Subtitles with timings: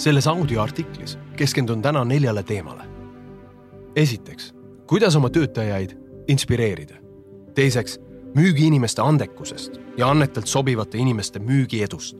[0.00, 2.82] selles audioartiklis keskendun täna neljale teemale.
[3.96, 4.54] esiteks,
[4.86, 5.90] kuidas oma töötajaid
[6.28, 6.94] inspireerida.
[7.54, 8.00] teiseks,
[8.34, 12.16] müügiinimeste andekusest ja annetelt sobivate inimeste müügiedust.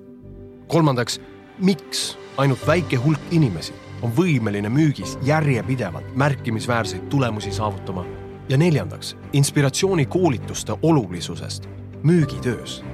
[0.69, 1.21] kolmandaks,
[1.59, 3.73] miks ainult väike hulk inimesi
[4.03, 8.05] on võimeline müügis järjepidevalt märkimisväärseid tulemusi saavutama.
[8.49, 11.69] ja neljandaks, inspiratsioonikoolituste olulisusest
[12.03, 12.85] müügitöös.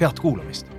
[0.00, 0.77] head kuulamist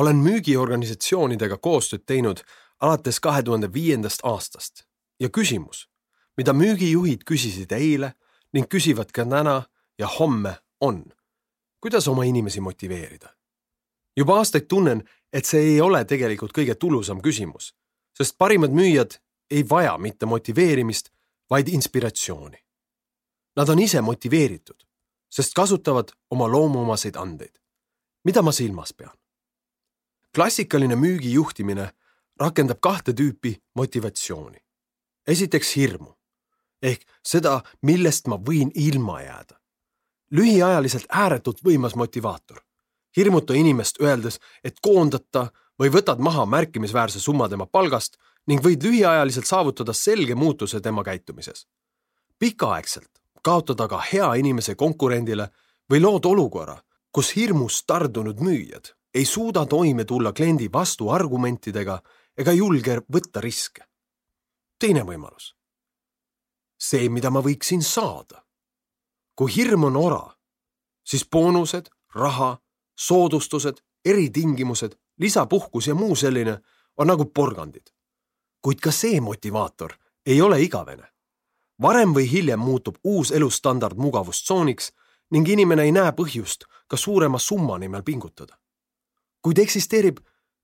[0.00, 2.40] olen müügiorganisatsioonidega koostööd teinud
[2.80, 4.86] alates kahe tuhande viiendast aastast
[5.20, 5.84] ja küsimus,
[6.36, 8.14] mida müügijuhid küsisid eile
[8.56, 9.58] ning küsivad ka täna
[9.98, 11.04] ja homme, on,
[11.80, 13.28] kuidas oma inimesi motiveerida.
[14.16, 17.74] juba aastaid tunnen, et see ei ole tegelikult kõige tulusam küsimus,
[18.16, 21.10] sest parimad müüjad ei vaja mitte motiveerimist,
[21.50, 22.58] vaid inspiratsiooni.
[23.56, 24.86] Nad on ise motiveeritud,
[25.30, 27.60] sest kasutavad oma loomuomaseid andeid.
[28.24, 29.19] mida ma silmas pean?
[30.34, 31.90] Klassikaline müügijuhtimine
[32.40, 34.58] rakendab kahte tüüpi motivatsiooni.
[35.26, 36.16] esiteks hirmu
[36.82, 39.60] ehk seda, millest ma võin ilma jääda.
[40.30, 42.60] lühiajaliselt ääretult võimas motivaator.
[43.16, 45.50] hirmuta inimest öeldes, et koondata
[45.82, 51.66] või võtad maha märkimisväärse summa tema palgast ning võid lühiajaliselt saavutada selge muutuse tema käitumises.
[52.38, 53.10] pikaaegselt
[53.42, 55.50] kaotada ka hea inimese konkurendile
[55.92, 62.02] või lood olukorra, kus hirmust tardunud müüjad ei suuda toime tulla kliendi vastuargumentidega
[62.38, 63.84] ega julge võtta riske.
[64.78, 65.56] teine võimalus.
[66.78, 68.44] see, mida ma võiksin saada.
[69.34, 70.36] kui hirm on ora,
[71.04, 72.58] siis boonused, raha,
[72.96, 76.60] soodustused, eritingimused, lisapuhkus ja muu selline
[76.96, 77.90] on nagu porgandid.
[78.62, 79.94] kuid ka see motivaator
[80.26, 81.12] ei ole igavene.
[81.82, 84.92] varem või hiljem muutub uus elustandard mugavustsooniks
[85.30, 88.60] ning inimene ei näe põhjust ka suurema summa nimel pingutada
[89.42, 90.18] kuid eksisteerib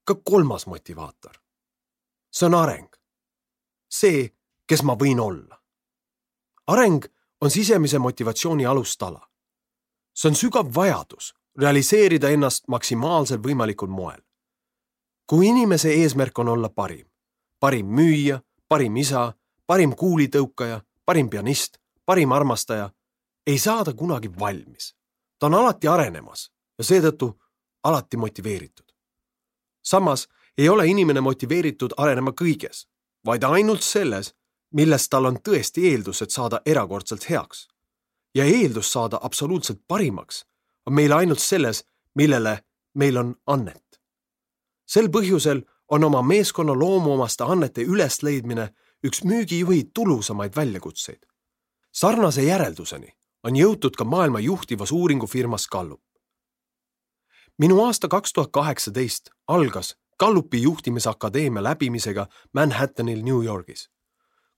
[0.05, 1.33] ka kolmas motivaator.
[2.33, 2.89] see on areng.
[3.91, 4.35] see,
[4.67, 5.63] kes ma võin olla.
[6.67, 7.05] areng
[7.41, 9.31] on sisemise motivatsiooni alustala.
[10.15, 14.21] see on sügav vajadus realiseerida ennast maksimaalsel võimalikul moel.
[15.27, 17.07] kui inimese eesmärk on olla parim,
[17.61, 19.33] parim müüja, parim isa,
[19.67, 22.91] parim kuulitõukaja, parim pianist, parim armastaja,
[23.47, 24.95] ei saa ta kunagi valmis.
[25.39, 27.41] ta on alati arenemas ja seetõttu
[27.89, 28.87] alati motiveeritud.
[29.83, 32.87] samas ei ole inimene motiveeritud arenema kõiges,
[33.27, 34.35] vaid ainult selles,
[34.73, 37.69] milles tal on tõesti eeldused saada erakordselt heaks.
[38.35, 40.45] ja eeldus saada absoluutselt parimaks
[40.87, 42.59] on meil ainult selles, millele
[42.95, 44.01] meil on annet.
[44.87, 51.27] sel põhjusel on oma meeskonna loomuomaste annete ülesleidmine üks müügijuhi tulusamaid väljakutseid.
[51.93, 53.13] sarnase järelduseni
[53.45, 56.06] on jõutud ka maailma juhtivas uuringufirmas Gallup
[57.59, 63.91] minu aasta kaks tuhat kaheksateist algas Gallupi juhtimisakadeemia läbimisega Manhattanil, New Yorgis.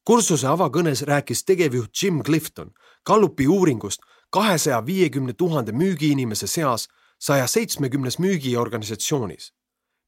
[0.05, 2.71] kursuse avakõnes rääkis tegevjuht Jim Clifton
[3.07, 4.01] Gallupi uuringust
[4.31, 6.89] kahesaja viiekümne tuhande müügiinimese seas
[7.19, 9.53] saja seitsmekümnes müügiorganisatsioonis,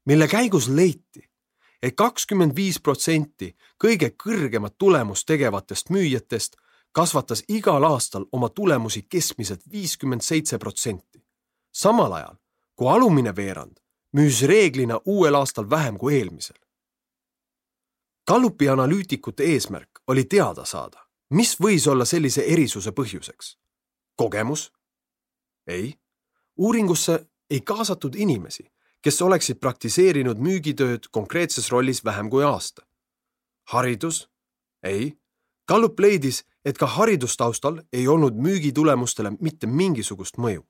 [0.05, 1.29] mille käigus leiti,
[1.83, 6.55] et kakskümmend viis protsenti kõige kõrgemat tulemust tegevatest müüjatest
[6.91, 11.23] kasvatas igal aastal oma tulemusi keskmiselt viiskümmend seitse protsenti.
[11.71, 12.40] samal ajal
[12.81, 13.75] kui alumine veerand
[14.17, 16.57] müüs reeglina uuel aastal vähem kui eelmisel.
[18.27, 23.57] Gallupi analüütikute eesmärk oli teada saada, mis võis olla sellise erisuse põhjuseks.
[24.15, 24.71] kogemus?
[25.67, 25.93] ei.
[26.57, 28.63] uuringusse ei kaasatud inimesi,
[29.01, 32.81] kes oleksid praktiseerinud müügitööd konkreetses rollis vähem kui aasta.
[33.63, 34.29] haridus?
[34.83, 35.17] ei.
[35.67, 40.65] Gallup leidis, et ka haridustaustal ei olnud müügitulemustele mitte mingisugust mõju.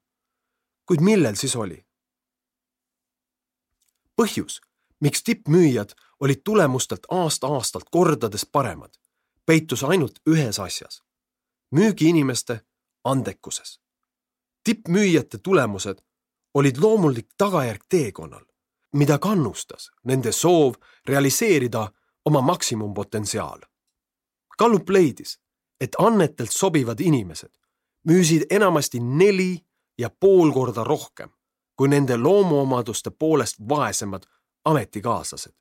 [0.85, 1.85] kuid millel siis oli?
[4.21, 4.61] Põhjus,
[5.01, 8.93] miks tippmüüjad olid tulemustelt aasta-aastalt kordades paremad,
[9.45, 11.03] peitus ainult ühes asjas,
[11.71, 12.61] müügiinimeste
[13.03, 13.79] andekuses.
[14.63, 15.97] tippmüüjate tulemused
[16.53, 18.45] olid loomulik tagajärg teekonnal,
[18.93, 20.73] mida kannustas nende soov
[21.07, 21.91] realiseerida
[22.25, 23.59] oma maksimumpotentsiaal.
[24.57, 25.39] Gallup leidis,
[25.79, 27.53] et annetelt sobivad inimesed
[28.07, 29.65] müüsid enamasti neli
[29.97, 31.29] ja pool korda rohkem
[31.75, 34.23] kui nende loomuomaduste poolest vaesemad
[34.65, 35.53] ametikaaslased.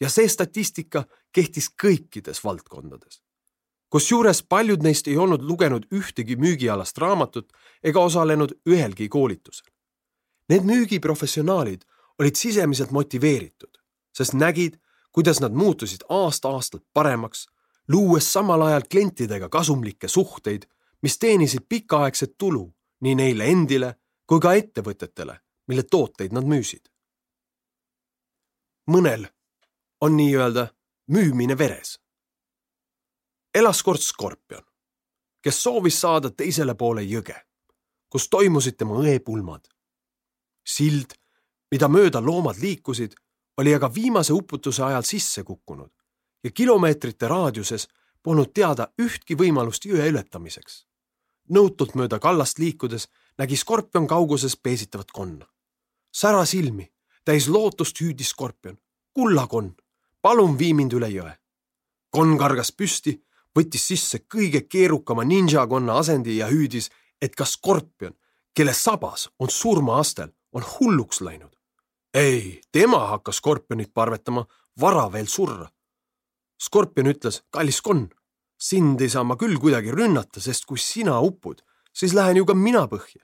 [0.00, 3.22] ja see statistika kehtis kõikides valdkondades.
[3.90, 7.52] kusjuures paljud neist ei olnud lugenud ühtegi müügialast raamatut
[7.82, 9.66] ega osalenud ühelgi koolitusel.
[10.48, 11.82] Need müügiprofessionaalid
[12.18, 13.78] olid sisemiselt motiveeritud,
[14.16, 14.76] sest nägid,
[15.12, 17.46] kuidas nad muutusid aasta-aastalt paremaks,
[17.88, 20.62] luues samal ajal klientidega kasumlikke suhteid,
[21.02, 23.94] mis teenisid pikaaegset tulu nii neile endile
[24.26, 26.88] kui ka ettevõtetele, mille tooteid nad müüsid.
[28.90, 29.26] mõnel
[30.00, 30.66] on nii-öelda
[31.06, 31.98] müümine veres.
[33.54, 34.64] elas kord skorpion,
[35.42, 37.36] kes soovis saada teisele poole jõge,
[38.08, 39.68] kus toimusid tema õepulmad.
[40.64, 41.14] sild,
[41.70, 43.14] mida mööda loomad liikusid,
[43.56, 45.90] oli aga viimase uputuse ajal sisse kukkunud
[46.44, 47.88] ja kilomeetrite raadiuses
[48.22, 50.86] polnud teada ühtki võimalust jõe ületamiseks.
[51.50, 55.46] nõutult mööda kallast liikudes nägi skorpion kauguses peesitavat konna.
[56.12, 56.92] sära silmi,
[57.24, 58.78] täis lootust hüüdis skorpion.
[59.14, 59.74] kulla konn,
[60.22, 61.32] palun vii mind üle jõe.
[62.10, 63.22] konn kargas püsti,
[63.58, 66.90] võttis sisse kõige keerukama ninjakonna asendi ja hüüdis,
[67.22, 68.14] et kas skorpion,
[68.54, 71.56] kelle sabas on surmaastel, on hulluks läinud.
[72.14, 74.46] ei, tema hakkas skorpionit parvetama,
[74.80, 75.68] vara veel surra
[76.62, 78.08] skorpion ütles, kallis konn,
[78.58, 81.62] sind ei saa ma küll kuidagi rünnata, sest kui sina upud,
[81.92, 83.22] siis lähen ju ka mina põhja.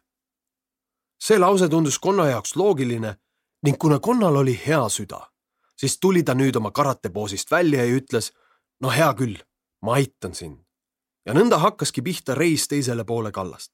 [1.19, 3.17] see lause tundus konna jaoks loogiline
[3.63, 5.31] ning kuna konnal oli hea süda,
[5.77, 8.33] siis tuli ta nüüd oma karatepoosist välja ja ütles,
[8.81, 9.37] no hea küll,
[9.83, 10.59] ma aitan sind.
[11.27, 13.73] ja nõnda hakkaski pihta reis teisele poole kallast.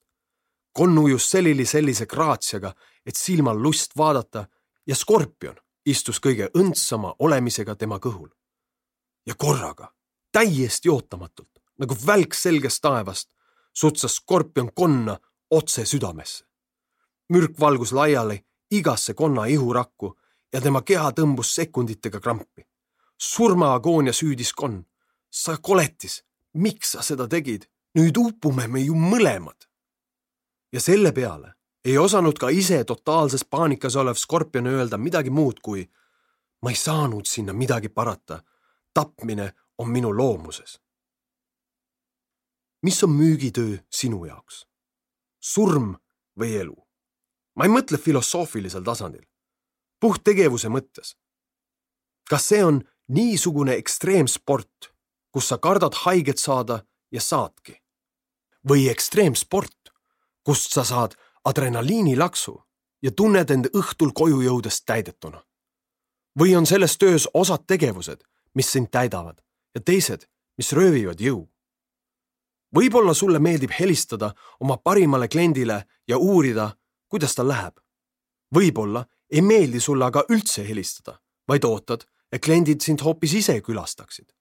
[0.72, 2.74] konn ujus selili sellise graatsiaga,
[3.06, 4.48] et silmal lust vaadata
[4.86, 5.56] ja skorpion
[5.86, 8.30] istus kõige õndsama olemisega tema kõhul
[9.26, 9.92] ja korraga,
[10.32, 13.30] täiesti ootamatult, nagu välk selgest taevast,
[13.74, 15.18] sutsas skorpion konna
[15.50, 16.44] otse südamesse.
[17.28, 20.16] mürk valgus laiali igasse konna ihurakku
[20.52, 22.66] ja tema keha tõmbus sekunditega krampi.
[23.18, 24.84] surmaaagoonia süüdis konn.
[25.30, 27.64] sa koletis, miks sa seda tegid?
[27.98, 29.68] nüüd upume me ju mõlemad.
[30.72, 31.54] ja selle peale
[31.84, 35.90] ei osanud ka ise totaalses paanikas olev skorpion öelda midagi muud kui
[36.62, 38.42] ma ei saanud sinna midagi parata
[38.94, 40.80] tapmine on minu loomuses.
[42.84, 44.66] Mis on müügitöö sinu jaoks?
[45.40, 45.94] surm
[46.40, 46.76] või elu?
[47.56, 49.24] ma ei mõtle filosoofilisel tasandil,
[50.00, 51.16] puhttegevuse mõttes.
[52.30, 54.92] kas see on niisugune ekstreemsport,
[55.32, 57.80] kus sa kardad haiget saada ja saadki?
[58.68, 59.92] või ekstreemsport,
[60.44, 62.54] kust sa saad adrenaliinilaksu
[63.02, 65.42] ja tunned end õhtul koju jõudes täidetuna?
[66.40, 69.38] või on selles töös osad tegevused mis sind täidavad
[69.74, 70.26] ja teised,
[70.56, 71.48] mis röövivad jõu.
[72.74, 76.70] Võib-olla sulle meeldib helistada oma parimale kliendile ja uurida,
[77.08, 77.74] kuidas tal läheb.
[78.54, 81.18] võib-olla ei meeldi sulle aga üldse helistada,
[81.48, 84.32] vaid ootad, et kliendid sind hoopis ise külastaksid.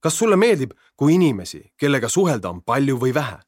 [0.00, 3.38] kas sulle meeldib, kui inimesi, kellega suhelda on palju või vähe?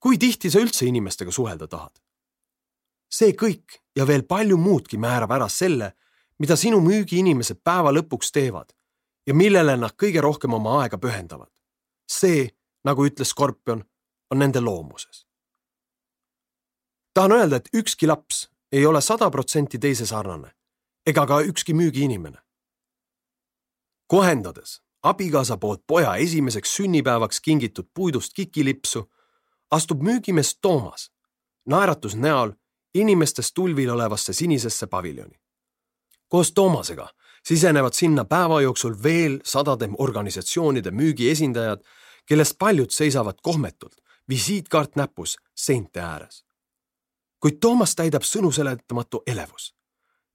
[0.00, 2.00] kui tihti sa üldse inimestega suhelda tahad?
[3.10, 5.92] see kõik ja veel palju muudki määrab ära selle,
[6.38, 8.72] mida sinu müügiinimesed päeva lõpuks teevad
[9.26, 11.50] ja millele nad kõige rohkem oma aega pühendavad.
[12.10, 12.50] see,
[12.84, 13.84] nagu ütles Skorpion,
[14.30, 15.26] on nende loomuses.
[17.14, 20.54] tahan öelda, et ükski laps ei ole sada protsenti teise sarnane
[21.06, 22.38] ega ka ükski müügiinimene.
[24.06, 29.10] kohendades abikaasa poolt poja esimeseks sünnipäevaks kingitud puidust kikilipsu,
[29.70, 31.10] astub müügimees Toomas
[31.66, 32.52] naeratus näol
[32.94, 35.40] inimestest tulvil olevasse sinisesse paviljoni.
[36.28, 37.08] koos Toomasega
[37.44, 41.82] sisenevad sinna päeva jooksul veel sadade organisatsioonide müügiesindajad,
[42.30, 43.96] kellest paljud seisavad kohmetult,
[44.28, 46.44] visiitkaart näpus, seinte ääres.
[47.40, 49.74] kuid Toomas täidab sõnuseletamatu elevus.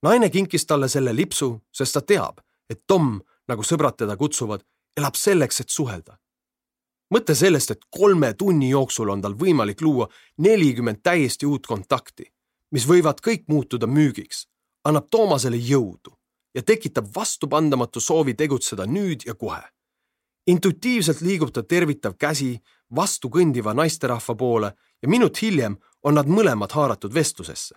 [0.02, 4.60] naine kinkis talle selle lipsu, sest ta teab, et Tom, nagu sõbrad teda kutsuvad,
[4.96, 6.18] elab selleks, et suhelda.
[7.14, 12.24] mõte sellest, et kolme tunni jooksul on tal võimalik luua nelikümmend täiesti uut kontakti,
[12.70, 14.46] mis võivad kõik muutuda müügiks,
[14.84, 16.12] annab Toomasele jõudu
[16.54, 19.75] ja tekitab vastupandamatu soovi tegutseda nüüd ja kohe.
[20.46, 22.56] Intuitiivselt liigub ta tervitav käsi
[22.94, 24.72] vastu kõndiva naisterahva poole
[25.02, 27.74] ja minut hiljem on nad mõlemad haaratud vestlusesse.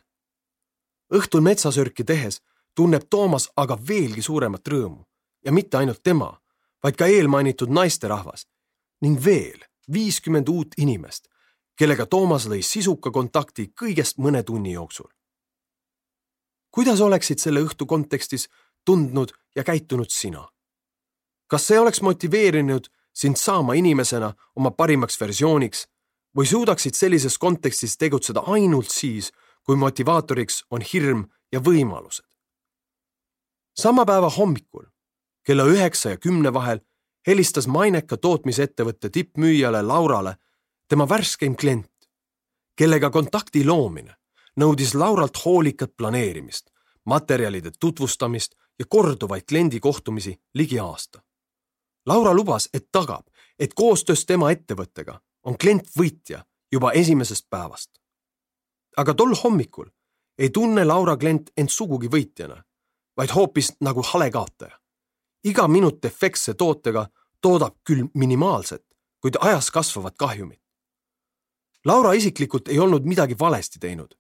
[1.14, 2.42] õhtul metsasörki tehes
[2.76, 5.04] tunneb Toomas aga veelgi suuremat rõõmu
[5.46, 6.40] ja mitte ainult tema,
[6.84, 8.46] vaid ka eelmainitud naisterahvas
[9.02, 11.28] ning veel viiskümmend uut inimest,
[11.76, 15.10] kellega Toomas lõi sisuka kontakti kõigest mõne tunni jooksul.
[16.72, 18.50] kuidas oleksid selle õhtu kontekstis
[18.86, 20.48] tundnud ja käitunud sina?
[21.50, 25.88] Kas see oleks motiveerinud sind saama inimesena oma parimaks versiooniks
[26.38, 29.32] või suudaksid sellises kontekstis tegutseda ainult siis,
[29.66, 32.26] kui motivaatoriks on hirm ja võimalused?
[33.80, 34.86] sama päeva hommikul
[35.46, 36.82] kella üheksa ja kümne vahel
[37.28, 40.36] helistas maineka tootmisettevõtte tippmüüjale Laurale
[40.90, 42.10] tema värskeim klient,
[42.76, 44.16] kellega kontakti loomine
[44.60, 46.70] nõudis Lauralt hoolikat planeerimist,
[47.06, 51.22] materjalide tutvustamist ja korduvaid kliendikohtumisi ligi aasta.
[52.10, 53.28] Laura lubas, et tagab,
[53.60, 57.92] et koostöös tema ettevõttega on klient võitja juba esimesest päevast.
[58.98, 59.86] aga tol hommikul
[60.38, 62.64] ei tunne Laura klient end sugugi võitjana,
[63.18, 64.80] vaid hoopis nagu hale kaotaja.
[65.44, 67.08] iga minut efektse tootega
[67.42, 68.86] toodab küll minimaalset,
[69.22, 70.62] kuid ajas kasvavat kahjumit.
[71.86, 74.16] Laura isiklikult ei olnud midagi valesti teinud.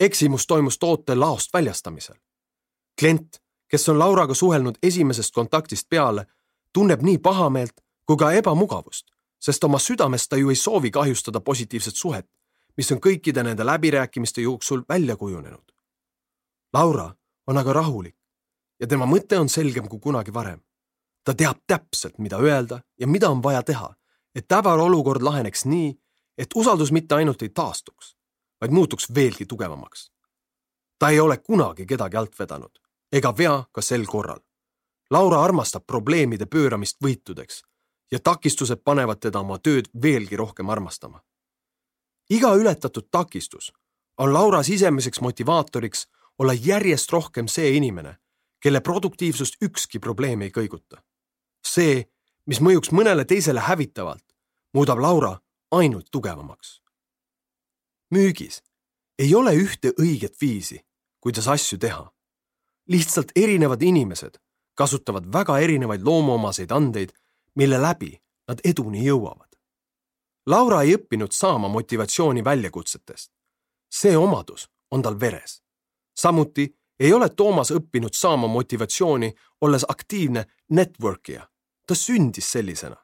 [0.00, 2.16] eksimus toimus toote laost väljastamisel.
[3.00, 6.26] klient, kes on Lauraga suhelnud esimesest kontaktist peale,
[6.72, 9.06] tunneb nii pahameelt kui ka ebamugavust,
[9.40, 12.26] sest oma südames ta ju ei soovi kahjustada positiivset suhet,
[12.76, 15.72] mis on kõikide nende läbirääkimiste jooksul välja kujunenud.
[16.72, 17.14] Laura
[17.46, 18.16] on aga rahulik
[18.80, 20.60] ja tema mõte on selgem kui kunagi varem.
[21.24, 23.94] ta teab täpselt, mida öelda ja mida on vaja teha,
[24.34, 25.98] et tavaolukord laheneks nii,
[26.38, 28.16] et usaldus mitte ainult ei taastuks,
[28.60, 30.10] vaid muutuks veelgi tugevamaks.
[30.98, 32.78] ta ei ole kunagi kedagi alt vedanud
[33.12, 34.40] ega vea ka sel korral.
[35.10, 37.62] Laura armastab probleemide pööramist võitudeks
[38.12, 41.22] ja takistused panevad teda oma tööd veelgi rohkem armastama.
[42.30, 43.72] iga ületatud takistus
[44.18, 48.18] on Laura sisemiseks motivaatoriks olla järjest rohkem see inimene,
[48.60, 51.02] kelle produktiivsust ükski probleem ei kõiguta.
[51.66, 52.04] see,
[52.46, 54.24] mis mõjuks mõnele teisele hävitavalt,
[54.74, 56.82] muudab Laura ainult tugevamaks.
[58.14, 58.62] müügis
[59.18, 60.84] ei ole ühte õiget viisi,
[61.20, 62.12] kuidas asju teha.
[62.88, 64.38] lihtsalt erinevad inimesed
[64.78, 67.10] kasutavad väga erinevaid loomuomaseid andeid,
[67.54, 68.12] mille läbi
[68.48, 69.48] nad eduni jõuavad.
[70.46, 73.30] Laura ei õppinud saama motivatsiooni väljakutsetest.
[73.90, 75.62] see omadus on tal veres.
[76.14, 81.48] samuti ei ole Toomas õppinud saama motivatsiooni, olles aktiivne network'ija.
[81.86, 82.96] ta sündis sellisena.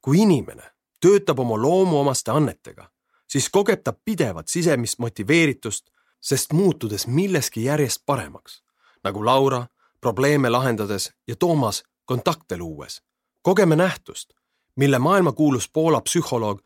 [0.00, 2.90] kui inimene töötab oma loomuomaste annetega,
[3.28, 5.90] siis kogeb ta pidevat sisemist motiveeritust,
[6.20, 8.62] sest muutudes milleski järjest paremaks,
[9.04, 9.66] nagu Laura
[10.04, 13.02] probleeme lahendades ja Toomas kontakte luues,
[13.42, 14.30] kogeme nähtust,
[14.76, 16.60] mille maailmakuulus Poola psühholoog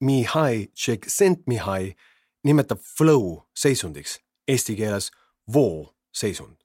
[0.00, 1.94] Mihai Csikszentmihalyi
[2.44, 4.18] nimetab flow seisundiks,
[4.48, 5.10] eesti keeles
[5.52, 6.56] voo seisund.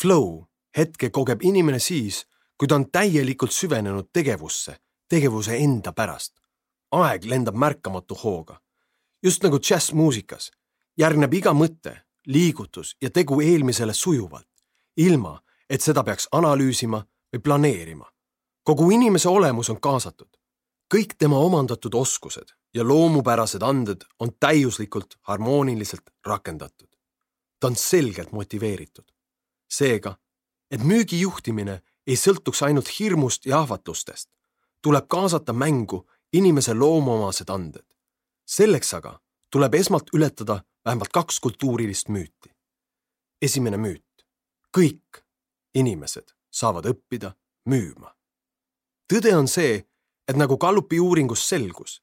[0.00, 0.42] Flow
[0.76, 2.26] hetke kogeb inimene siis,
[2.58, 4.76] kui ta on täielikult süvenenud tegevusse
[5.08, 6.34] tegevuse enda pärast.
[6.90, 8.60] aeg lendab märkamatu hooga.
[9.22, 10.50] just nagu džässmuusikas
[10.98, 11.92] järgneb iga mõte,
[12.26, 14.49] liigutus ja tegu eelmisele sujuvalt,
[14.96, 18.06] ilma et seda peaks analüüsima või planeerima.
[18.62, 20.36] kogu inimese olemus on kaasatud.
[20.94, 26.88] kõik tema omandatud oskused ja loomupärased anded on täiuslikult harmooniliselt rakendatud.
[27.60, 29.04] ta on selgelt motiveeritud.
[29.70, 30.16] seega,
[30.70, 34.28] et müügi juhtimine ei sõltuks ainult hirmust ja ahvatlustest,
[34.82, 37.86] tuleb kaasata mängu inimese loomuomased anded.
[38.46, 39.20] selleks aga
[39.50, 42.50] tuleb esmalt ületada vähemalt kaks kultuurilist müüti.
[43.42, 44.09] esimene müüt.
[44.76, 45.24] Kõik
[45.74, 47.34] inimesed saavad õppida
[47.70, 48.14] müüma.
[49.12, 49.84] tõde on see,
[50.28, 52.02] et nagu Gallupi uuringus selgus,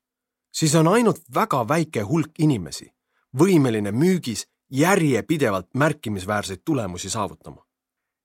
[0.52, 2.92] siis on ainult väga väike hulk inimesi
[3.38, 7.64] võimeline müügis järjepidevalt märkimisväärseid tulemusi saavutama.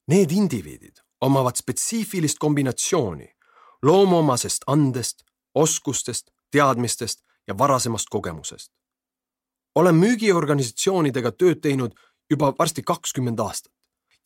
[0.09, 3.29] Need indiviidid omavad spetsiifilist kombinatsiooni
[3.83, 5.23] loomuomasest andest,
[5.55, 8.73] oskustest, teadmistest ja varasemast kogemusest.
[9.75, 11.95] olen müügiorganisatsioonidega tööd teinud
[12.31, 13.72] juba varsti kakskümmend aastat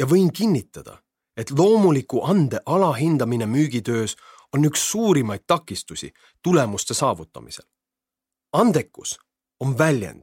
[0.00, 1.02] ja võin kinnitada,
[1.36, 4.16] et loomuliku ande alahindamine müügitöös
[4.52, 6.12] on üks suurimaid takistusi
[6.42, 7.64] tulemuste saavutamisel.
[8.52, 9.18] andekus
[9.60, 10.22] on väljend,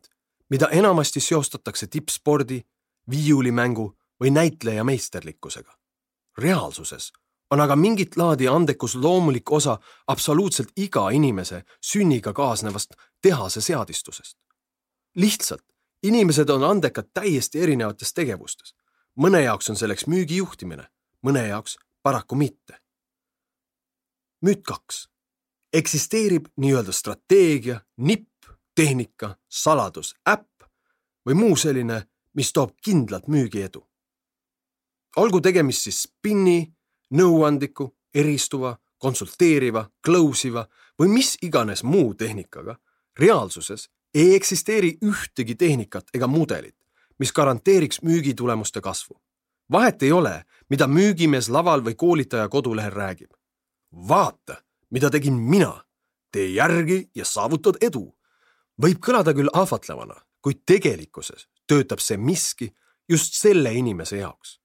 [0.49, 2.61] mida enamasti seostatakse tippspordi,
[3.09, 5.77] viiulimängu või näitleja meisterlikkusega.
[6.37, 7.13] reaalsuses
[7.51, 9.77] on aga mingit laadi andekus loomulik osa
[10.07, 14.37] absoluutselt iga inimese sünniga kaasnevast tehase seadistusest.
[15.15, 15.65] lihtsalt
[16.03, 18.75] inimesed on andekad täiesti erinevates tegevustes.
[19.15, 20.87] Mõne jaoks on selleks müügi juhtimine,
[21.25, 22.79] mõne jaoks paraku mitte.
[24.45, 25.09] müüt kaks.
[25.73, 30.63] eksisteerib nii-öelda strateegia, nipp, tehnika, saladus, äpp
[31.25, 32.03] või muu selline,
[32.33, 33.87] mis toob kindlat müügiedu.
[35.15, 36.73] olgu tegemist siis spinni,
[37.11, 40.67] nõuandliku, eristuva, konsulteeriva, close iva
[40.99, 42.77] või mis iganes muu tehnikaga,
[43.19, 46.75] reaalsuses ei eksisteeri ühtegi tehnikat ega mudelit,
[47.19, 49.21] mis garanteeriks müügitulemuste kasvu.
[49.71, 53.31] vahet ei ole, mida müügimees laval või koolitaja kodulehel räägib.
[54.07, 55.83] vaata, mida tegin mina.
[56.31, 58.15] tee järgi ja saavutad edu.
[58.81, 62.75] võib kõlada küll ahvatlevana, kuid tegelikkuses töötab see miski
[63.09, 64.63] just selle inimese jaoks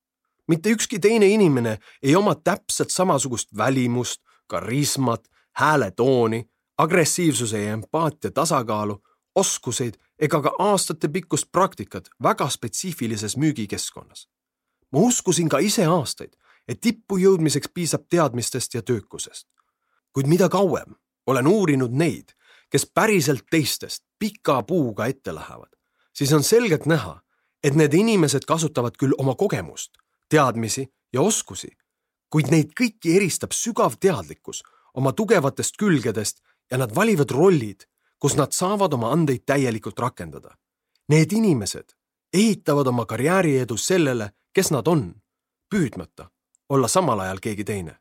[0.48, 9.02] mitte ükski teine inimene ei oma täpselt samasugust välimust, karismat, hääletooni, agressiivsuse ja empaatia tasakaalu,
[9.34, 14.28] oskuseid ega ka aastatepikkust praktikat väga spetsiifilises müügikeskkonnas.
[14.92, 16.36] ma uskusin ka ise aastaid,
[16.68, 19.46] et tippu jõudmiseks piisab teadmistest ja töökusest.
[20.12, 20.94] kuid mida kauem
[21.26, 22.32] olen uurinud neid,
[22.70, 25.70] kes päriselt teistest pika puuga ette lähevad,
[26.12, 27.20] siis on selgelt näha,
[27.64, 29.92] et need inimesed kasutavad küll oma kogemust,
[30.28, 31.70] teadmisi ja oskusi,
[32.30, 34.62] kuid neid kõiki eristab sügav teadlikkus
[34.94, 37.86] oma tugevatest külgedest ja nad valivad rollid,
[38.18, 40.56] kus nad saavad oma andeid täielikult rakendada.
[41.08, 41.94] Need inimesed
[42.32, 45.14] ehitavad oma karjääriedu sellele, kes nad on,
[45.74, 46.30] püüdmata
[46.68, 47.98] olla samal ajal keegi teine.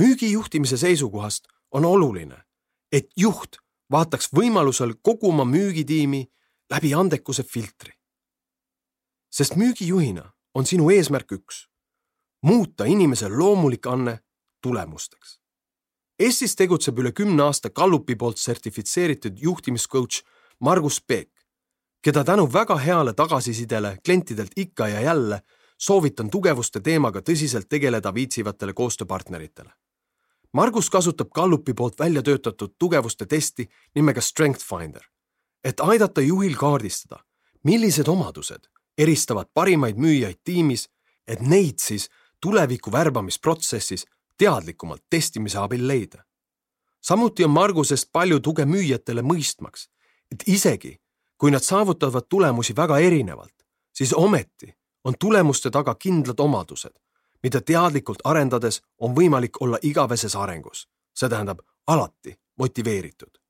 [0.00, 2.44] müügijuhtimise seisukohast on oluline,
[2.92, 3.56] et juht
[3.92, 6.30] vaataks võimalusel kogu oma müügitiimi
[6.70, 7.92] läbi andekuse filtri.
[9.30, 11.68] sest müügijuhina on sinu eesmärk üks,
[12.42, 14.20] muuta inimese loomulik anne
[14.62, 15.39] tulemusteks.
[16.20, 20.18] Eestis tegutseb üle kümne aasta Gallupi poolt sertifitseeritud juhtimiscoach
[20.60, 21.30] Margus Peek,
[22.04, 25.40] keda tänu väga heale tagasisidele klientidelt ikka ja jälle
[25.78, 29.72] soovitan tugevuste teemaga tõsiselt tegeleda viitsivatele koostööpartneritele.
[30.52, 35.08] Margus kasutab Gallupi poolt välja töötatud tugevuste testi nimega Strength Finder,
[35.64, 37.24] et aidata juhil kaardistada,
[37.64, 40.88] millised omadused eristavad parimaid müüjaid tiimis,
[41.24, 42.10] et neid siis
[42.42, 44.04] tuleviku värbamisprotsessis
[44.40, 46.24] teadlikumalt testimise abil leida.
[47.00, 49.88] samuti on Margusest palju tuge müüjatele mõistmaks,
[50.32, 50.96] et isegi
[51.38, 53.54] kui nad saavutavad tulemusi väga erinevalt,
[53.92, 56.92] siis ometi on tulemuste taga kindlad omadused,
[57.42, 63.40] mida teadlikult arendades on võimalik olla igaveses arengus, see tähendab alati motiveeritud.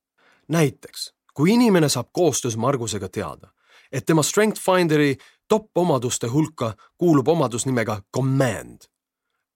[0.49, 3.49] näiteks, kui inimene saab koostöös Margusega teada,
[3.93, 5.17] et tema Strength Finderi
[5.49, 8.91] top omaduste hulka kuulub omadus nimega command,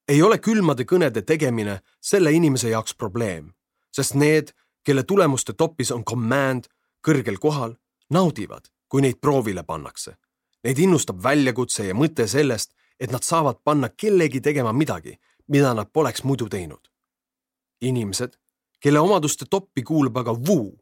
[0.09, 3.53] ei ole külmade kõnede tegemine selle inimese jaoks probleem,
[3.93, 4.53] sest need,
[4.85, 6.69] kelle tulemuste topis on command
[7.07, 7.77] kõrgel kohal,
[8.11, 10.17] naudivad, kui neid proovile pannakse
[10.65, 15.13] Neid innustab väljakutse ja mõte sellest, et nad saavad panna kellegi tegema midagi,
[15.53, 16.91] mida nad poleks muidu teinud.
[17.81, 18.33] inimesed,
[18.81, 20.73] kelle omaduste toppi kuulub aga Wu,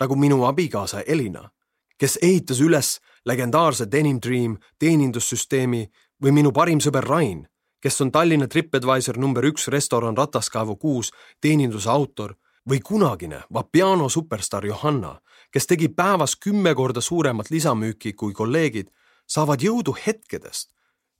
[0.00, 1.50] nagu minu abikaasa Elina,
[1.96, 5.90] kes ehitas üles legendaarse Denim Dream teenindussüsteemi
[6.22, 7.48] või minu parim sõber Rain,
[7.82, 12.36] kes on Tallinna Tripadvisor number üks restoran Rataskaevu kuus teeninduse autor
[12.70, 15.16] või kunagine Vapiano superstaar Johanna,
[15.50, 18.92] kes tegi päevas kümme korda suuremat lisamüüki kui kolleegid
[19.26, 20.70] saavad jõudu hetkedest,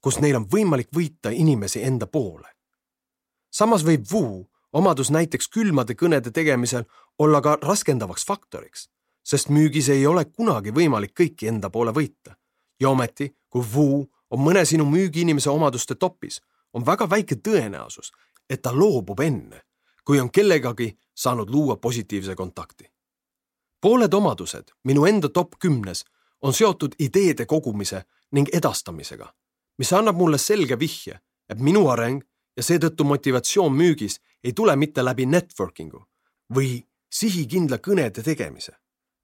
[0.00, 2.48] kus neil on võimalik võita inimesi enda poole.
[3.50, 6.84] samas võib Wu omadus näiteks külmade kõnede tegemisel
[7.18, 8.88] olla ka raskendavaks faktoriks,
[9.22, 12.36] sest müügis ei ole kunagi võimalik kõiki enda poole võita.
[12.80, 16.40] ja ometi, kui Wu on mõne sinu müügiinimese omaduste topis,
[16.72, 18.12] on väga väike tõenäosus,
[18.50, 19.62] et ta loobub enne,
[20.04, 22.84] kui on kellegagi saanud luua positiivse kontakti.
[23.80, 26.04] pooled omadused minu enda top kümnes
[26.42, 29.34] on seotud ideede kogumise ning edastamisega,
[29.78, 32.22] mis annab mulle selge vihje, et minu areng
[32.56, 36.04] ja seetõttu motivatsioon müügis ei tule mitte läbi networking'u
[36.54, 36.82] või
[37.12, 38.72] sihikindla kõnede tegemise,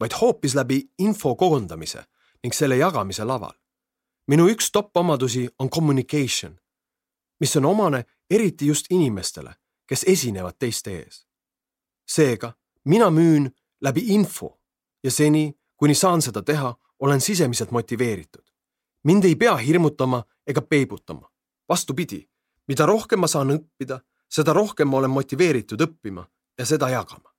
[0.01, 2.05] vaid hoopis läbi info koondamise
[2.43, 3.55] ning selle jagamise laval.
[4.29, 6.59] minu üks top omadusi on communication,
[7.41, 9.55] mis on omane eriti just inimestele,
[9.87, 11.27] kes esinevad teiste ees.
[12.09, 12.53] seega
[12.85, 14.61] mina müün läbi info
[15.05, 18.45] ja seni, kuni saan seda teha, olen sisemiselt motiveeritud.
[19.05, 21.31] mind ei pea hirmutama ega peibutama.
[21.69, 22.29] vastupidi,
[22.69, 26.27] mida rohkem ma saan õppida, seda rohkem ma olen motiveeritud õppima
[26.59, 27.35] ja seda jagama.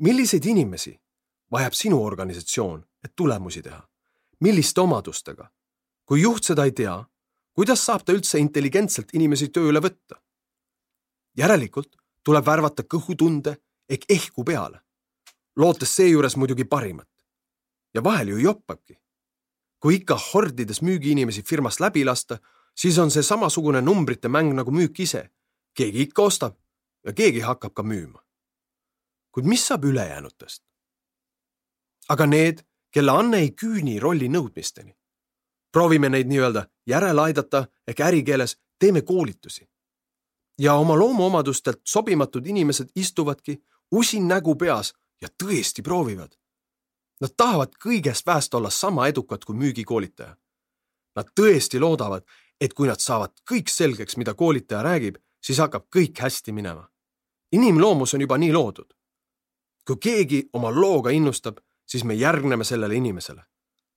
[0.00, 1.00] milliseid inimesi
[1.52, 3.88] vajab sinu organisatsioon, et tulemusi teha?
[4.40, 5.50] milliste omadustega?
[6.04, 7.04] kui juht seda ei tea,
[7.56, 10.20] kuidas saab ta üldse intelligentselt inimesi tööle võtta?
[11.36, 13.56] järelikult tuleb värvata kõhutunde
[13.88, 14.80] ehk ehku peale,
[15.56, 17.08] lootes seejuures muidugi parimat
[17.94, 18.98] ja vahel ju joppabki.
[19.80, 22.38] kui ikka hordides müügiinimesi firmast läbi lasta,
[22.74, 25.30] siis on see samasugune numbrite mäng nagu müük ise.
[25.74, 26.56] keegi ikka ostab
[27.04, 28.20] ja keegi hakkab ka müüma.
[29.32, 30.62] kuid mis saab ülejäänutest?
[32.08, 34.95] aga need, kelle anne ei küüni rolli nõudmisteni.
[35.76, 39.68] Proovime neid nii-öelda järele aidata ehk ärikeeles teeme koolitusi.
[40.58, 43.62] ja oma loomuomadustelt sobimatud inimesed istuvadki
[43.92, 46.32] usin nägu peas ja tõesti proovivad
[47.20, 50.34] Nad tahavad kõigest väest olla sama edukad kui müügikoolitaja.
[51.16, 52.26] Nad tõesti loodavad,
[52.60, 56.88] et kui nad saavad kõik selgeks, mida koolitaja räägib, siis hakkab kõik hästi minema.
[57.52, 58.92] inimloomus on juba nii loodud.
[59.86, 63.44] kui keegi oma looga innustab, siis me järgneme sellele inimesele.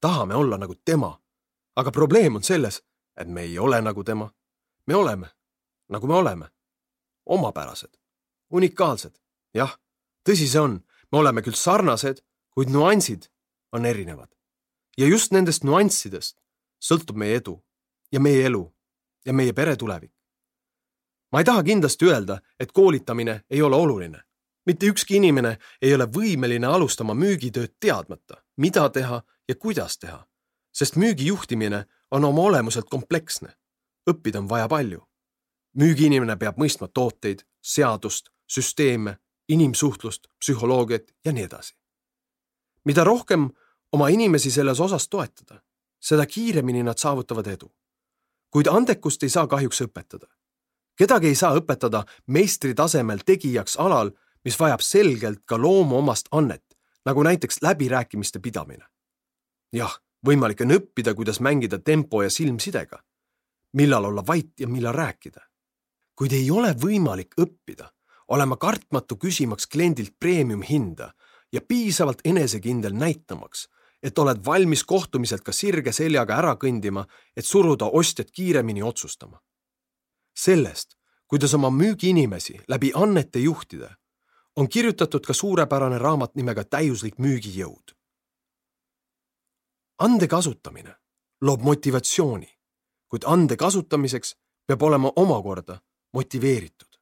[0.02, 1.20] tahame olla nagu tema.
[1.80, 2.82] Aga probleem on selles,
[3.18, 4.30] et me ei ole nagu tema.
[4.88, 5.28] me oleme,
[5.90, 6.50] nagu me oleme.
[7.26, 7.98] omapärased,
[8.52, 9.16] unikaalsed.
[9.54, 9.80] jah,
[10.30, 12.24] tõsi see on, me oleme küll sarnased
[12.60, 13.30] kuid nüansid
[13.72, 14.28] on erinevad.
[14.98, 16.36] ja just nendest nüanssidest
[16.84, 17.54] sõltub meie edu
[18.12, 18.64] ja meie elu
[19.26, 20.12] ja meie pere tulevik.
[21.32, 24.24] ma ei taha kindlasti öelda, et koolitamine ei ole oluline.
[24.66, 30.28] mitte ükski inimene ei ole võimeline alustama müügitööd teadmata, mida teha ja kuidas teha.
[30.72, 33.56] Sest müügijuhtimine on oma olemuselt kompleksne.
[34.10, 35.08] õppida on vaja palju.
[35.78, 39.18] müügiinimene peab mõistma tooteid, seadust, süsteeme,
[39.50, 41.76] inimsuhtlust, psühholoogiat ja nii edasi.
[42.86, 43.50] mida rohkem
[43.92, 45.62] oma inimesi selles osas toetada,
[46.00, 47.72] seda kiiremini nad saavutavad edu.
[48.50, 50.28] kuid andekust ei saa kahjuks õpetada.
[50.96, 54.12] kedagi ei saa õpetada meistri tasemel tegijaks alal,
[54.46, 58.86] mis vajab selgelt ka loomuomast annet, nagu näiteks läbirääkimiste pidamine.
[59.74, 63.00] jah, võimalik on õppida, kuidas mängida tempo ja silmsidega,
[63.74, 65.42] millal olla vait ja millal rääkida.
[66.16, 67.90] kuid ei ole võimalik õppida
[68.30, 71.14] olema kartmatu küsimaks kliendilt premium hinda
[71.52, 73.68] ja piisavalt enesekindel näitamaks,
[74.04, 77.06] et oled valmis kohtumiselt ka sirge seljaga ära kõndima,
[77.36, 79.40] et suruda ostjat kiiremini otsustama.
[80.40, 80.96] sellest,
[81.28, 83.90] kuidas oma müügiinimesi läbi annete juhtida,
[84.56, 87.99] on kirjutatud ka suurepärane raamat nimega Täiuslik müügijõud.
[90.00, 90.96] Ande kasutamine
[91.42, 92.50] loob motivatsiooni,
[93.10, 94.36] kuid ande kasutamiseks
[94.68, 95.80] peab olema omakorda
[96.14, 97.00] motiveeritud.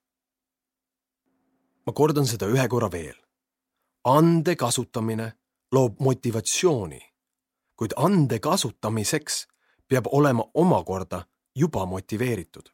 [1.85, 3.15] ma kordan seda ühe korra veel.
[4.03, 5.33] ande kasutamine
[5.71, 7.01] loob motivatsiooni,
[7.75, 9.47] kuid ande kasutamiseks
[9.87, 12.69] peab olema omakorda juba motiveeritud.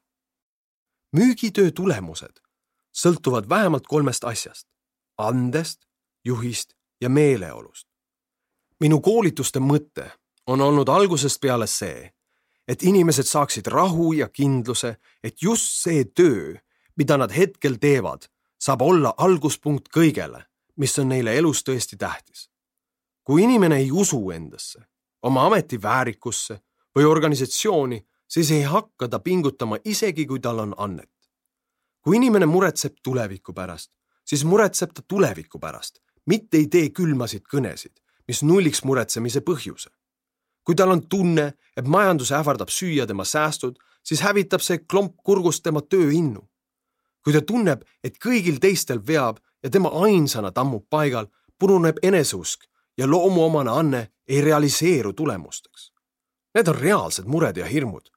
[1.18, 2.40] müügitöö tulemused
[2.94, 4.68] sõltuvad vähemalt kolmest asjast,
[5.18, 5.86] andest,
[6.26, 7.93] juhist ja meeleolust.
[8.84, 10.10] Minu koolituste mõte
[10.48, 12.12] on olnud algusest peale see,
[12.68, 16.58] et inimesed saaksid rahu ja kindluse, et just see töö,
[17.00, 18.28] mida nad hetkel teevad,
[18.60, 20.44] saab olla alguspunkt kõigele,
[20.76, 22.50] mis on neile elus tõesti tähtis
[23.24, 24.84] kui inimene ei usu endasse,
[25.24, 26.60] oma ameti väärikusse
[26.96, 31.10] või organisatsiooni, siis ei hakka ta pingutama, isegi kui tal on annet.
[32.04, 33.92] kui inimene muretseb tuleviku pärast,
[34.28, 39.90] siis muretseb ta tuleviku pärast, mitte ei tee külmasid kõnesid, mis nulliks muretsemise põhjuse.
[40.64, 45.64] kui tal on tunne, et majandus ähvardab süüa tema säästud, siis hävitab see klomp kurgust
[45.64, 46.50] tema tööinnu.
[47.24, 51.28] kui ta tunneb, et kõigil teistel veab ja tema ainsana tammub paigal,
[51.60, 52.66] puruneb eneseusk
[52.98, 55.92] ja loomuomane anne ei realiseeru tulemusteks.
[56.56, 58.10] Need on reaalsed mured ja hirmud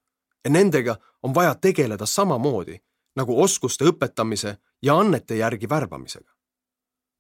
[0.45, 2.79] ja nendega on vaja tegeleda samamoodi
[3.17, 6.33] nagu oskuste õpetamise ja annete järgi värbamisega.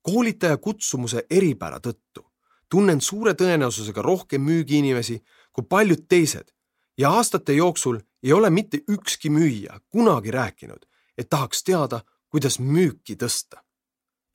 [0.02, 2.35] koolitaja kutsumuse eripära tõttu
[2.68, 5.20] tunnen suure tõenäosusega rohkem müügiinimesi
[5.52, 6.50] kui paljud teised
[6.98, 10.86] ja aastate jooksul ei ole mitte ükski müüja kunagi rääkinud,
[11.18, 13.62] et tahaks teada, kuidas müüki tõsta.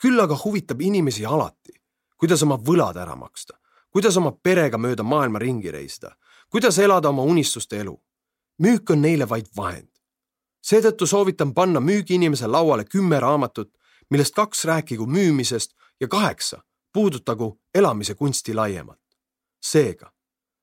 [0.01, 1.73] küll aga huvitab inimesi alati,
[2.17, 3.53] kuidas oma võlad ära maksta,
[3.91, 6.15] kuidas oma perega mööda maailma ringi reisida,
[6.49, 8.01] kuidas elada oma unistuste elu.
[8.57, 9.89] müük on neile vaid vahend.
[10.61, 13.77] seetõttu soovitan panna müügiinimese lauale kümme raamatut,
[14.09, 18.99] millest kaks rääkigu müümisest ja kaheksa puudutagu elamise kunsti laiemalt.
[19.61, 20.11] seega,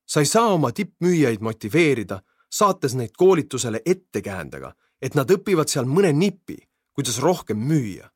[0.06, 6.12] sa ei saa oma tippmüüjaid motiveerida, saates neid koolitusele ettekäändega, et nad õpivad seal mõne
[6.12, 6.58] nipi,
[6.92, 8.10] kuidas rohkem müüa.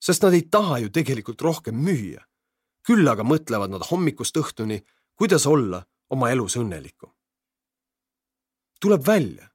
[0.00, 2.24] sest nad ei taha ju tegelikult rohkem müüa
[2.84, 4.82] küll aga mõtlevad nad hommikust õhtuni,
[5.16, 7.10] kuidas olla oma elus õnnelikum.
[8.80, 9.48] tuleb välja,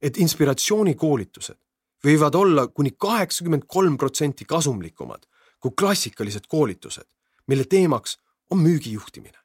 [0.00, 1.58] et inspiratsioonikoolitused
[2.04, 5.26] võivad olla kuni kaheksakümmend kolm protsenti kasumlikumad
[5.58, 7.08] kui klassikalised koolitused,
[7.46, 8.18] mille teemaks
[8.50, 9.38] on müügijuhtimine.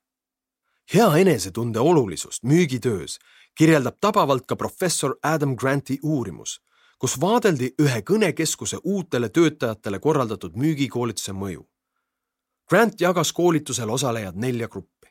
[0.93, 3.19] hea enesetunde olulisust müügitöös
[3.57, 6.61] kirjeldab tabavalt ka professor Adam Granti uurimus,
[6.99, 11.65] kus vaadeldi ühe kõnekeskuse uutele töötajatele korraldatud müügikoolituse mõju.
[12.69, 15.07] Grant jagas koolitusel osalejad nelja gruppi.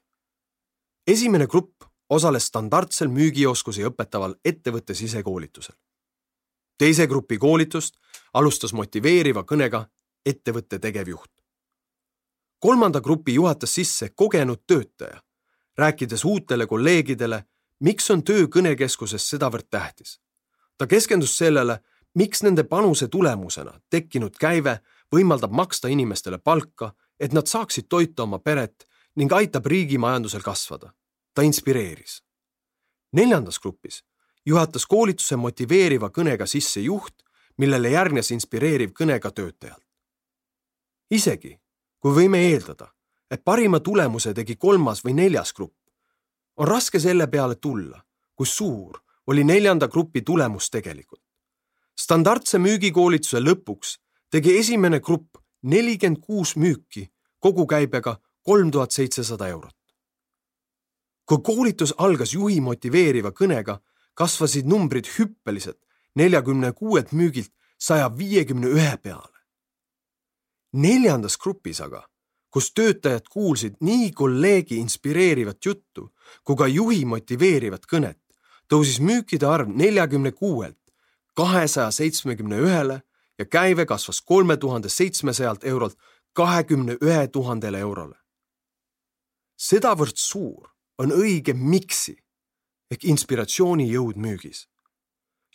[1.07, 5.75] esimene grupp osales standardsel müügioskusi õpetaval ettevõtte sisekoolitusel.
[6.79, 7.95] teise grupi koolitust
[8.35, 9.87] alustas motiveeriva kõnega
[10.27, 11.40] ettevõtte tegevjuht.
[12.61, 15.23] Kolmanda grupi juhatas sisse kogenud töötaja,
[15.79, 17.45] rääkides uutele kolleegidele,
[17.81, 20.21] miks on töö kõnekeskuses sedavõrd tähtis.
[20.79, 21.81] ta keskendus sellele,
[22.15, 24.81] miks nende panuse tulemusena tekkinud käive
[25.13, 28.87] võimaldab maksta inimestele palka et nad saaksid toita oma peret
[29.21, 30.93] ning aitab riigi majandusel kasvada.
[31.35, 32.23] ta inspireeris.
[33.13, 34.05] neljandas grupis
[34.47, 37.15] juhatas koolituse motiveeriva kõnega sisse juht,
[37.59, 39.85] millele järgnes inspireeriv kõne ka töötajalt.
[41.11, 41.60] isegi
[42.01, 42.89] kui võime eeldada,
[43.31, 45.77] et parima tulemuse tegi kolmas või neljas grupp,
[46.57, 48.01] on raske selle peale tulla,
[48.35, 51.23] kui suur oli neljanda grupi tulemus tegelikult.
[52.01, 53.99] standardse müügikoolituse lõpuks
[54.31, 59.77] tegi esimene grupp nelikümmend kuus müüki kogukäibega kolm tuhat seitsesada eurot.
[61.27, 63.79] kui koolitus algas juhi motiveeriva kõnega,
[64.15, 65.79] kasvasid numbrid hüppeliselt
[66.15, 69.40] neljakümne kuuelt müügilt saja viiekümne ühe peale.
[70.73, 72.05] Neljandas grupis aga,
[72.51, 76.11] kus töötajad kuulsid nii kolleegi inspireerivat juttu
[76.45, 78.21] kui ka juhi motiveerivat kõnet,
[78.71, 80.79] tõusis müükide arv neljakümne kuuelt
[81.37, 83.03] kahesaja seitsmekümne ühele
[83.39, 85.97] ja käive kasvas kolme tuhande seitsmesajalt eurolt
[86.33, 88.17] kahekümne ühe tuhandele eurole.
[89.57, 92.17] sedavõrd suur on õige miksi
[92.91, 94.69] ehk inspiratsioonijõud müügis.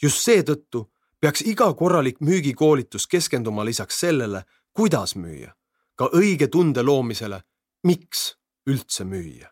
[0.01, 4.43] just seetõttu peaks iga korralik müügikoolitus keskenduma lisaks sellele,
[4.75, 5.53] kuidas müüa,
[5.95, 7.41] ka õige tunde loomisele,
[7.87, 8.35] miks
[8.67, 9.49] üldse müüa.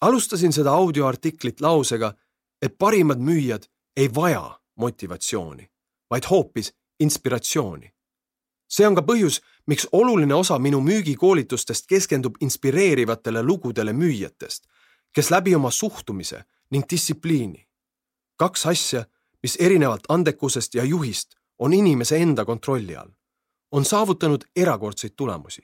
[0.00, 2.14] alustasin seda audioartiklit lausega,
[2.62, 3.64] et parimad müüjad
[3.96, 5.70] ei vaja motivatsiooni,
[6.10, 7.94] vaid hoopis inspiratsiooni.
[8.68, 14.66] see on ka põhjus, miks oluline osa minu müügikoolitustest keskendub inspireerivatele lugudele müüjatest,
[15.12, 17.68] kes läbi oma suhtumise ning distsipliini,
[18.36, 19.04] kaks asja,
[19.42, 23.10] mis erinevalt andekusest ja juhist on inimese enda kontrolli all,
[23.72, 25.62] on saavutanud erakordseid tulemusi.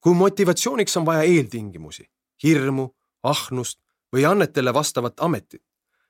[0.00, 2.04] kui motivatsiooniks on vaja eeltingimusi,
[2.42, 2.88] hirmu,
[3.22, 3.80] ahnust
[4.16, 5.62] või annetele vastavat ametit,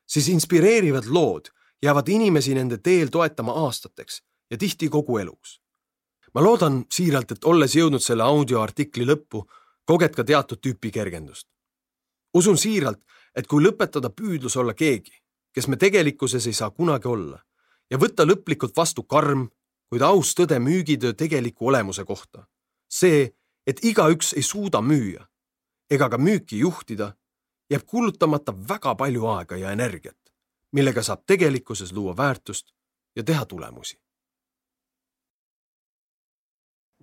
[0.07, 1.49] siis inspireerivad lood
[1.81, 5.61] jäävad inimesi nende teel toetama aastateks ja tihti kogu eluks.
[6.33, 9.49] ma loodan siiralt, et olles jõudnud selle audioartikli lõppu,
[9.85, 11.47] koged ka teatud tüüpi kergendust.
[12.33, 13.01] usun siiralt,
[13.35, 15.13] et kui lõpetada püüdlus olla keegi,
[15.53, 17.39] kes me tegelikkuses ei saa kunagi olla
[17.89, 19.49] ja võtta lõplikult vastu karm,
[19.89, 22.45] kuid aus tõde müügitöö tegeliku olemuse kohta,
[22.89, 23.29] see,
[23.67, 25.25] et igaüks ei suuda müüa
[25.89, 27.15] ega ka müüki juhtida,
[27.69, 30.19] jääb kulutamata väga palju aega ja energiat
[30.71, 32.71] millega saab tegelikkuses luua väärtust
[33.15, 33.99] ja teha tulemusi.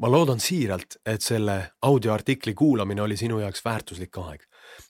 [0.00, 4.42] ma loodan siiralt, et selle audioartikli kuulamine oli sinu jaoks väärtuslik aeg.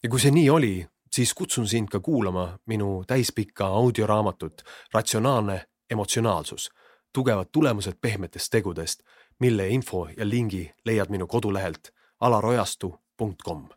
[0.02, 6.70] Ja kui see nii oli, siis kutsun sind ka kuulama minu täispikka audioraamatut Ratsionaalne emotsionaalsus,
[7.16, 9.00] tugevad tulemused pehmetest tegudest,
[9.40, 11.88] mille info ja lingi leiad minu kodulehelt
[12.20, 13.68] alarojastu.com.